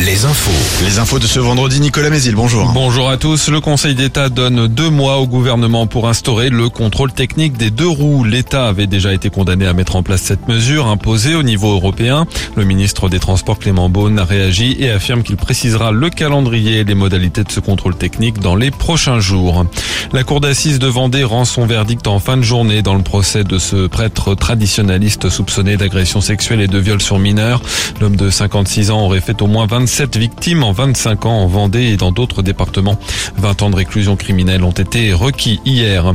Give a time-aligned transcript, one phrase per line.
[0.00, 0.84] Les infos.
[0.84, 2.72] Les infos de ce vendredi, Nicolas Mézil, bonjour.
[2.74, 3.48] Bonjour à tous.
[3.48, 7.88] Le Conseil d'État donne deux mois au gouvernement pour instaurer le contrôle technique des deux
[7.88, 8.24] roues.
[8.24, 12.26] L'État avait déjà été condamné à mettre en place cette mesure imposée au niveau européen.
[12.56, 16.84] Le ministre des Transports Clément Beaune a réagi et affirme qu'il précisera le calendrier et
[16.84, 19.64] les modalités de ce contrôle technique dans les prochains jours.
[20.12, 23.44] La cour d'assises de Vendée rend son verdict en fin de journée dans le procès
[23.44, 27.62] de ce prêtre traditionnaliste soupçonné d'agression sexuelle et de viol sur mineurs.
[28.00, 31.84] L'homme de 56 ans aurait fait au moins 27 victimes en 25 ans en Vendée
[31.84, 32.98] et dans d'autres départements.
[33.36, 36.12] 20 ans de réclusion criminelle ont été requis hier.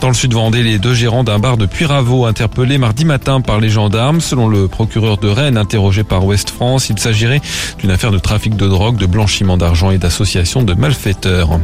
[0.00, 3.60] Dans le sud Vendée, les deux gérants d'un bar de Puyraveau interpellés mardi matin par
[3.60, 4.20] les gendarmes.
[4.20, 7.40] Selon le procureur de Rennes interrogé par Ouest France, il s'agirait
[7.78, 11.58] d'une affaire de trafic de drogue, de blanchiment d'argent et d'association de malfaiteurs.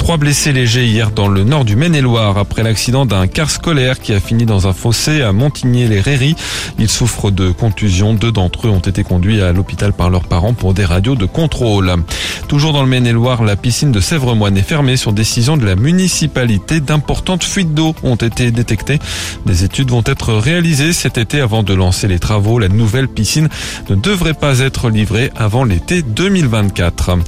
[0.00, 4.14] Trois blessés légers hier dans le nord du Maine-et-Loire après l'accident d'un car scolaire qui
[4.14, 6.34] a fini dans un fossé à Montigny-les-Rairies.
[6.78, 8.14] Ils souffrent de contusions.
[8.14, 11.26] Deux d'entre eux ont été conduits à l'hôpital par leurs parents pour des radios de
[11.26, 11.94] contrôle.
[12.48, 16.80] Toujours dans le Maine-et-Loire, la piscine de Sèvres-Moine est fermée sur décision de la municipalité.
[16.80, 18.98] D'importantes fuites d'eau ont été détectées.
[19.44, 22.58] Des études vont être réalisées cet été avant de lancer les travaux.
[22.58, 23.48] La nouvelle piscine
[23.90, 27.18] ne devrait pas être livrée avant l'été 2024.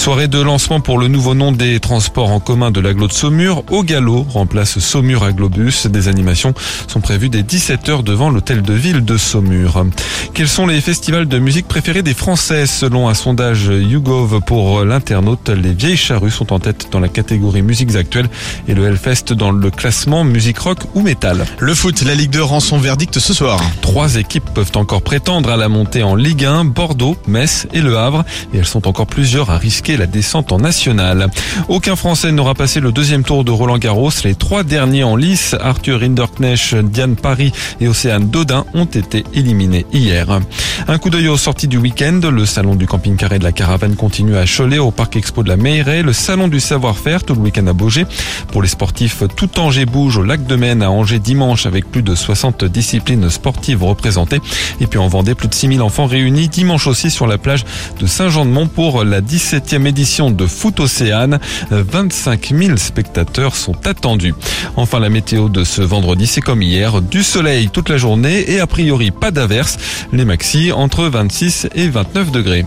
[0.00, 3.64] Soirée de lancement pour le nouveau nom des transports en commun de l'agglo de Saumur.
[3.70, 5.88] Au galop remplace Saumur Aglobus.
[5.88, 6.54] Des animations
[6.88, 9.84] sont prévues dès 17h devant l'hôtel de ville de Saumur.
[10.32, 15.50] Quels sont les festivals de musique préférés des Français Selon un sondage YouGov pour l'internaute,
[15.50, 18.30] les vieilles charrues sont en tête dans la catégorie musiques actuelles
[18.68, 21.44] et le Hellfest dans le classement musique rock ou métal.
[21.58, 23.60] Le foot, la Ligue 2 rend son verdict ce soir.
[23.82, 27.98] Trois équipes peuvent encore prétendre à la montée en Ligue 1, Bordeaux, Metz et Le
[27.98, 31.28] Havre et elles sont encore plusieurs à risquer la descente en nationale.
[31.68, 34.10] Aucun Français n'aura passé le deuxième tour de Roland Garros.
[34.24, 39.86] Les trois derniers en lice, Arthur Hinderknecht, Diane Paris et Océane Dodin, ont été éliminés
[39.92, 40.40] hier.
[40.88, 42.20] Un coup d'œil aux sorties du week-end.
[42.30, 45.56] Le salon du camping-carré de la Caravane continue à Cholet au parc expo de la
[45.56, 46.02] Meilleray.
[46.02, 48.06] Le salon du savoir-faire tout le week-end à Beaugé.
[48.52, 52.02] Pour les sportifs, tout Angers bouge au lac de Maine à Angers dimanche avec plus
[52.02, 54.40] de 60 disciplines sportives représentées.
[54.80, 57.64] Et puis en Vendée, plus de 6000 enfants réunis dimanche aussi sur la plage
[57.98, 61.38] de Saint-Jean-de-Mont pour la 17e édition de Foot Océane.
[61.70, 64.34] 25 000 spectateurs sont attendus.
[64.76, 68.60] Enfin, la météo de ce vendredi, c'est comme hier, du soleil toute la journée et
[68.60, 69.76] a priori pas d'averse.
[70.12, 72.64] Les maxi entre 26 et 29 degrés.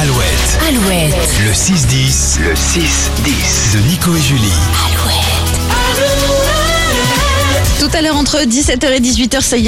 [0.00, 1.14] Alouette, Alouette,
[1.44, 4.52] le 6-10, le 6-10 de Nico et Julie.
[7.80, 9.58] Tout à l'heure entre 17h et 18h, ça y est.